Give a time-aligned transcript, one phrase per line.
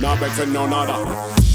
[0.00, 1.49] Now better, no nada.